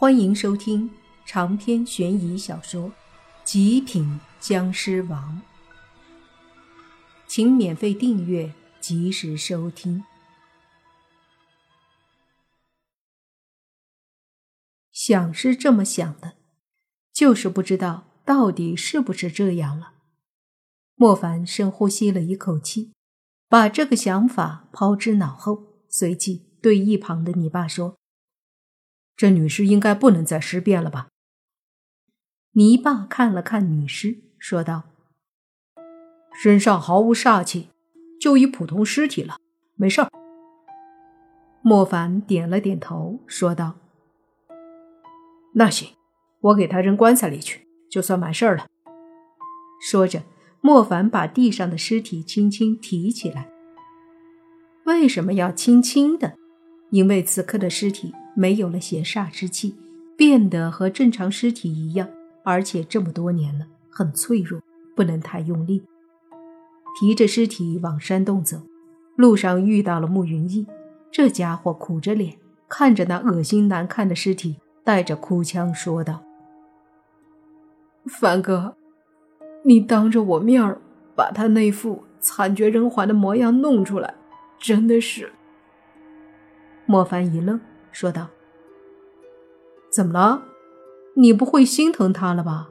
[0.00, 0.88] 欢迎收听
[1.26, 2.88] 长篇悬疑小说
[3.42, 5.42] 《极品僵尸王》，
[7.26, 10.04] 请免费订阅，及时收听。
[14.92, 16.36] 想是这么想的，
[17.12, 19.94] 就是不知道到底是不是这样了。
[20.94, 22.92] 莫凡深呼吸了一口气，
[23.48, 27.97] 把这个想法抛之脑后，随即对一旁的你爸说。
[29.18, 31.08] 这女尸应该不能再尸变了吧？
[32.52, 34.84] 泥巴看了看女尸，说道
[36.40, 37.70] ：“身上毫无煞气，
[38.20, 39.38] 就一普通尸体了，
[39.74, 40.08] 没事儿。”
[41.62, 43.74] 莫凡点了点头，说道
[45.54, 45.88] ：“那行，
[46.38, 48.68] 我给他扔棺材里去，就算完事儿了。”
[49.82, 50.22] 说着，
[50.60, 53.50] 莫凡把地上的尸体轻轻提起来。
[54.84, 56.36] 为什么要轻轻的？
[56.90, 58.14] 因为此刻的尸体。
[58.38, 59.74] 没有了邪煞之气，
[60.16, 62.08] 变得和正常尸体一样，
[62.44, 64.62] 而且这么多年了，很脆弱，
[64.94, 65.82] 不能太用力。
[67.00, 68.62] 提着尸体往山洞走，
[69.16, 70.64] 路上遇到了慕云逸，
[71.10, 72.36] 这家伙苦着脸
[72.68, 76.22] 看着那恶心难看的尸体，带着哭腔说道
[78.06, 78.76] ：“凡哥，
[79.64, 80.80] 你当着我面儿
[81.16, 84.14] 把他那副惨绝人寰的模样弄出来，
[84.60, 85.32] 真的是……”
[86.86, 87.60] 莫凡一愣。
[87.92, 88.28] 说道
[89.90, 90.42] ：“怎么了？
[91.14, 92.70] 你不会心疼他了吧？”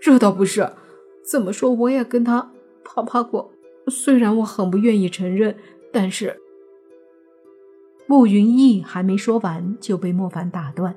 [0.00, 0.70] 这倒不是，
[1.28, 2.52] 怎么说我也跟他
[2.84, 3.50] 啪啪过，
[3.88, 5.56] 虽然我很不愿意承认，
[5.92, 6.40] 但是……
[8.06, 10.94] 慕云逸还没说完就被莫凡打断。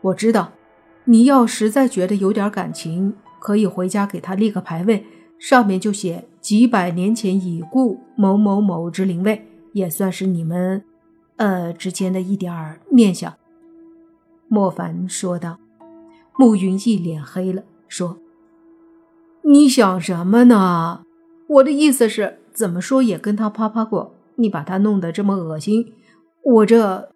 [0.00, 0.52] 我知道，
[1.04, 5.06] 你要实在觉得有点感情，可以回家给他立个牌位，
[5.38, 9.46] 上面就写几百年前已故某某某之灵位。
[9.74, 10.82] 也算是你们，
[11.36, 13.34] 呃之间的一点儿念想。”
[14.48, 15.58] 莫凡说道。
[16.36, 18.18] 慕云一脸黑了，说
[19.48, 21.04] ：“你想什么呢？
[21.46, 25.94] 我的意思是，怎么说也跟他啪啪过，你把他弄得这么恶心，
[26.42, 27.12] 我这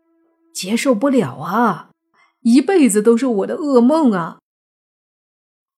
[0.54, 1.90] 接受不了啊！
[2.42, 4.38] 一辈子都是我的噩梦啊！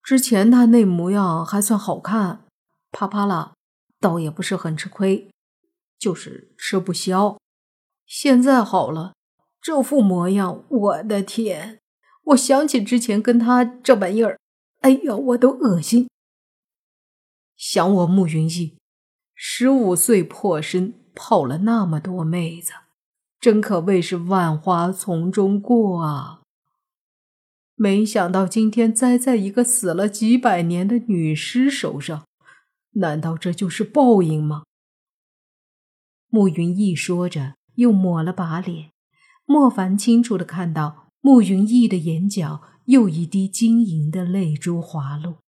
[0.03, 2.45] 之前他那模样还算好看，
[2.93, 3.55] 啪啪了，
[3.99, 5.30] 倒也不是很吃亏。”
[6.01, 7.39] 就是吃不消，
[8.07, 9.13] 现在好了，
[9.61, 11.79] 这副模样，我的天！
[12.25, 14.41] 我想起之前跟他这玩意儿，
[14.81, 16.09] 哎呀，我都恶心。
[17.55, 18.79] 想我慕云逸，
[19.35, 22.73] 十五岁破身泡了那么多妹子，
[23.39, 26.41] 真可谓是万花丛中过啊！
[27.75, 32.25] 没想到今天栽在一个死了几百年的女尸手上，
[32.93, 34.63] 难道这就是报应吗？
[36.31, 38.93] 慕云逸说着，又抹了把脸。
[39.45, 45.41] 莫凡清楚的看到慕云逸的眼角又一滴晶莹的泪珠滑落，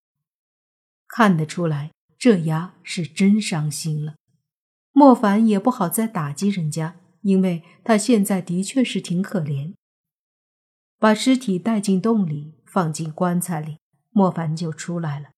[1.07, 4.15] 看得出来这丫是真伤心了。
[4.91, 9.73] 莫凡也不好再打击人家，因为他现在的确是挺可怜。
[10.99, 13.77] 把尸体带进洞里，放进棺材里，
[14.11, 15.29] 莫凡就出来了，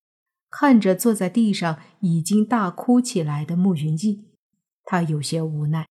[0.50, 4.25] 看着坐在地上已经大哭起来的慕云逸。
[4.85, 5.88] 他有些无奈。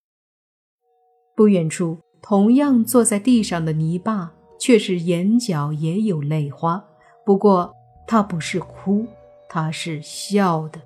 [1.36, 6.84] 不远处，同样坐在地上的泥巴，却是眼角也有泪花。
[7.26, 7.74] 不过
[8.06, 9.06] 他不是哭，
[9.48, 10.80] 他是笑的。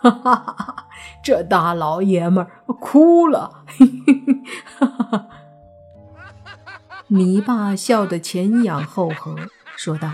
[0.00, 0.88] 哈哈哈哈！
[1.24, 3.64] 这大老爷们儿哭了。
[4.78, 5.28] 哈哈哈！
[7.08, 9.36] 泥巴笑得前仰后合，
[9.76, 10.12] 说道：“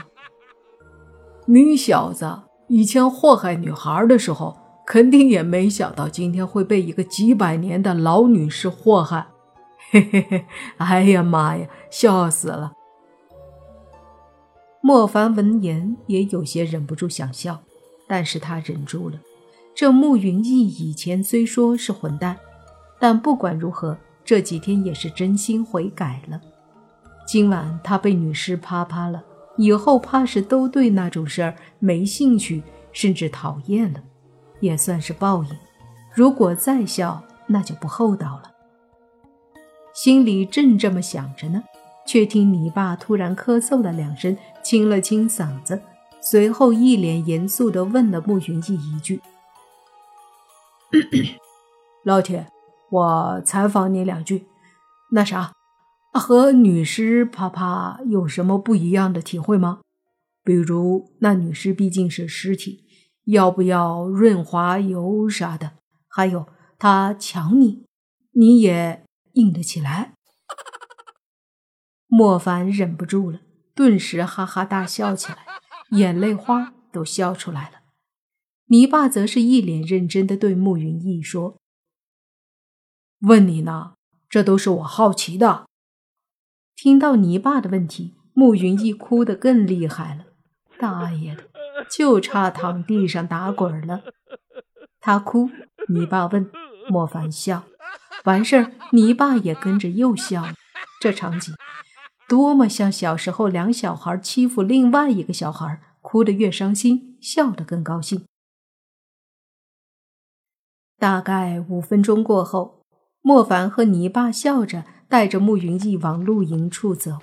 [1.45, 9.27] 你小子以前祸害女孩的时候。”肯定也没想到今天会被一个几百年的老女士祸害，
[9.91, 10.47] 嘿嘿嘿！
[10.79, 12.73] 哎呀妈呀，笑死了！
[14.81, 17.61] 莫凡闻言也有些忍不住想笑，
[18.07, 19.21] 但是他忍住了。
[19.75, 22.39] 这慕云逸以前虽说是混蛋，
[22.99, 26.41] 但不管如何，这几天也是真心悔改了。
[27.27, 29.23] 今晚他被女尸啪啪了，
[29.59, 34.03] 以后怕是都对那种事儿没兴趣，甚至讨厌了。
[34.61, 35.51] 也算是报应，
[36.15, 38.53] 如果再笑，那就不厚道了。
[39.95, 41.63] 心里正这么想着呢，
[42.07, 45.83] 却听你爸突然咳嗽了两声，清了清嗓子，
[46.21, 49.21] 随后一脸严肃地问了慕云逸一句
[52.05, 52.47] ：“老铁，
[52.91, 54.47] 我采访你两句，
[55.11, 55.53] 那啥，
[56.13, 59.81] 和女尸啪啪有什么不一样的体会吗？
[60.45, 62.85] 比如那女尸毕竟是尸体。”
[63.29, 65.73] 要不要润滑油啥的？
[66.09, 66.49] 还有
[66.79, 67.85] 他抢你，
[68.33, 69.05] 你也
[69.35, 70.15] 硬得起来？
[72.09, 73.41] 莫凡忍不住了，
[73.75, 75.45] 顿时哈哈大笑起来，
[75.91, 77.81] 眼泪花都笑出来了。
[78.69, 81.59] 泥巴则是一脸认真的对慕云逸说
[83.21, 83.95] ：“问你呢，
[84.29, 85.67] 这都是我好奇的。”
[86.75, 90.25] 听到泥巴的问题，慕云逸哭得更厉害了。
[90.79, 91.48] 大爷的，
[91.91, 94.03] 就差躺地上打滚了。
[95.01, 95.51] 他哭，
[95.89, 96.51] 泥爸问，
[96.89, 97.65] 莫凡笑，
[98.25, 100.55] 完事儿，泥爸也跟着又笑了。
[101.01, 101.55] 这场景。
[102.29, 108.27] 多么像小时候两小孩欺负另外一个小孩，哭得越伤心，笑得更高兴。
[110.99, 112.83] 大概五分钟过后，
[113.23, 117.21] 莫凡和泥巴笑着带着慕云逸往露营处走。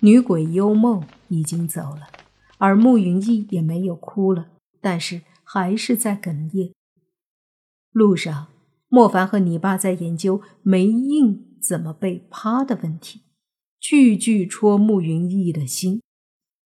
[0.00, 2.08] 女鬼幽梦已经走了，
[2.58, 4.50] 而慕云逸也没有哭了，
[4.80, 6.72] 但是还是在哽咽。
[7.90, 8.48] 路上，
[8.88, 13.22] 莫凡和泥巴在研究没硬怎么被趴的问题。
[13.80, 16.02] 句句戳慕云逸的心，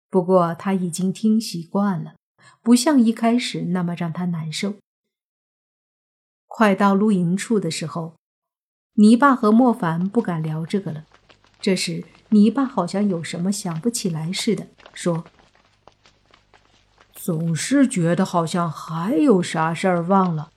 [0.10, 2.16] 不过他已经听习惯了，
[2.62, 4.76] 不像一开始那么让他难受。
[6.46, 8.16] 快到露营处的时候，
[8.94, 11.06] 泥巴和莫凡不敢聊这个了。
[11.60, 15.26] 这时，泥巴好像有什么想不起来似的，说
[17.30, 20.50] ：“总是觉得好像还有啥事儿忘了，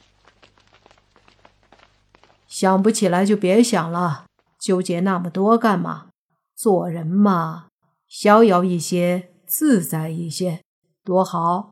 [2.50, 4.24] 想不起来就别想了，
[4.58, 6.08] 纠结那么多干嘛？
[6.56, 7.68] 做人嘛，
[8.08, 10.64] 逍遥一些，自在一些，
[11.04, 11.70] 多好。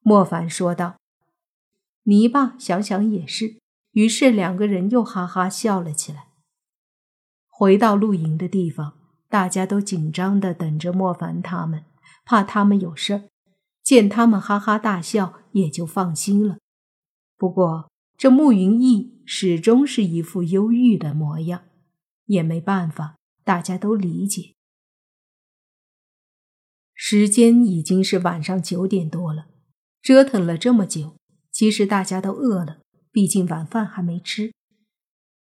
[0.00, 0.94] 莫凡说道。
[2.04, 3.58] 泥巴想想也是，
[3.92, 6.28] 于是两个人又哈哈笑了起来。
[7.46, 8.97] 回到露营的地方，
[9.28, 11.84] 大家都紧张的等着莫凡他们，
[12.24, 13.22] 怕他们有事儿。
[13.82, 16.58] 见他们哈哈大笑，也就放心了。
[17.36, 17.90] 不过。
[18.18, 21.62] 这慕云逸始终是一副忧郁的模样，
[22.26, 23.14] 也没办法，
[23.44, 24.54] 大家都理解。
[26.92, 29.46] 时间已经是晚上九点多了，
[30.02, 31.14] 折腾了这么久，
[31.52, 32.78] 其实大家都饿了，
[33.12, 34.52] 毕竟晚饭还没吃。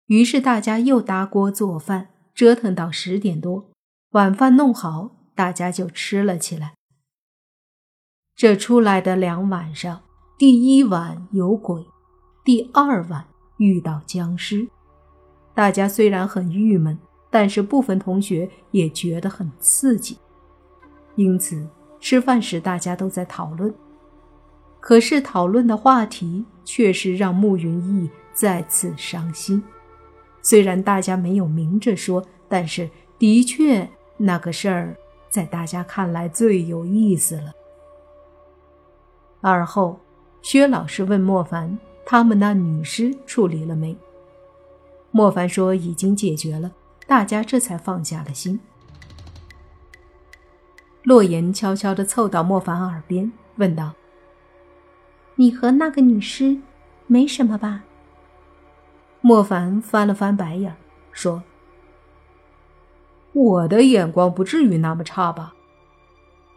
[0.06, 3.70] 于是大家又搭锅做饭，折腾到十点多，
[4.12, 6.74] 晚饭弄好，大家就吃了起来。
[8.36, 10.02] 这出来的两晚上，
[10.38, 11.86] 第一晚有鬼。
[12.44, 13.26] 第二晚
[13.58, 14.68] 遇到僵尸，
[15.54, 16.98] 大家虽然很郁闷，
[17.30, 20.18] 但是部分同学也觉得很刺激，
[21.16, 21.70] 因此
[22.02, 23.74] 吃饭时大家都在讨论。
[24.82, 29.64] 可是讨论的话题却是让慕云逸再次伤心。
[30.44, 32.88] 虽然大家没有明着说，但是
[33.18, 34.96] 的确那个事儿
[35.30, 37.52] 在大家看来最有意思了。
[39.42, 40.00] 而后，
[40.44, 41.80] 薛老师问莫凡。
[42.06, 43.96] 他们那女尸处理了没？
[45.12, 46.70] 莫凡说已经解决了，
[47.08, 48.60] 大家这才放下了心。
[51.04, 53.94] 洛言悄悄地凑到莫凡耳边问道
[55.36, 56.58] ：“你和那个女尸
[57.08, 57.86] 没什么吧？”
[59.26, 60.76] 莫凡翻了翻白眼，
[61.14, 61.42] 说
[63.32, 65.56] ：“我的眼光不至于那么差吧？”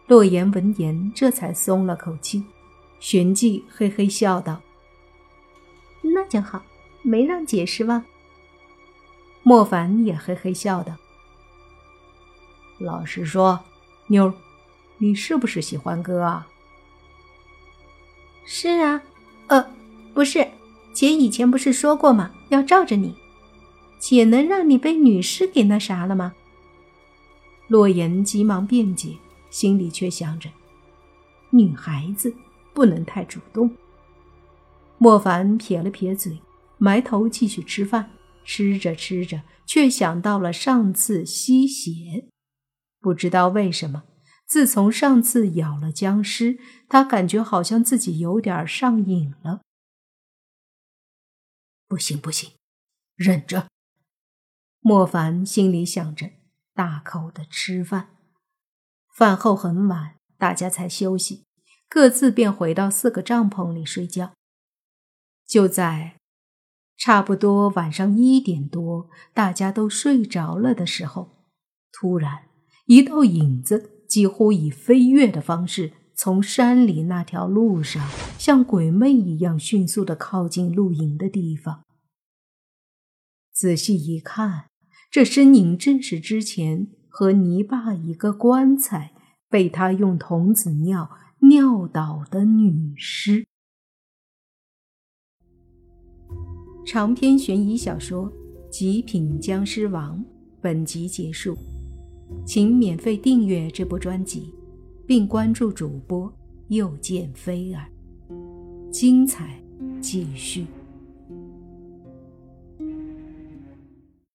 [0.05, 2.43] 洛言闻言这才松了口气，
[2.99, 4.61] 旋即嘿嘿笑道。
[6.01, 6.61] 那就好，
[7.03, 8.03] 没让姐失望。
[9.43, 10.93] 莫凡也嘿嘿笑道
[12.79, 13.61] ：“老实说，
[14.07, 14.33] 妞，
[14.97, 16.45] 你是不是喜欢哥啊
[18.43, 19.01] ？”“是啊，
[19.47, 19.65] 呃，
[20.13, 20.45] 不是，
[20.91, 22.33] 姐以前不是说过吗？
[22.49, 23.15] 要罩着你。
[23.99, 26.33] 姐能让你被女尸给那啥了吗？”
[27.67, 29.17] 洛言急忙辩解，
[29.49, 30.49] 心里却想着：
[31.49, 32.33] 女孩子
[32.73, 33.69] 不能太主动。
[34.97, 36.39] 莫凡撇了撇嘴，
[36.77, 38.11] 埋头继续吃饭。
[38.49, 42.29] 吃着吃着，却想到了上次吸血。
[43.01, 44.03] 不知道为什么，
[44.47, 49.59] 自从上次咬了僵尸，他感觉好像自己有点上瘾了。
[51.87, 52.51] 不行不行，
[53.15, 53.67] 忍着。
[54.79, 56.31] 莫凡心里想着，
[56.73, 58.09] 大口的吃饭。
[59.15, 61.45] 饭后很晚，大家才休息，
[61.89, 64.33] 各自便回到四个帐篷里睡觉。
[65.47, 66.19] 就在
[66.97, 71.45] 差不多晚上一点多，大家都睡着了的时候，
[71.91, 72.49] 突然
[72.85, 78.03] 一道影子几乎以飞跃的方式从山里那条路上，
[78.39, 81.83] 像鬼魅一样迅速的靠近露营的地方。
[83.53, 84.71] 仔细一看，
[85.11, 89.13] 这身影正是之前和泥巴一个棺材
[89.47, 93.45] 被他用童子尿尿倒的女尸。
[96.83, 98.31] 长篇悬疑小说
[98.71, 100.17] 《极品僵尸王》
[100.59, 101.55] 本集结束，
[102.43, 104.51] 请免费订阅这部专辑，
[105.07, 106.31] 并关注主播
[106.67, 107.87] 又见菲儿，
[108.91, 109.57] 精彩
[110.01, 110.67] 继续。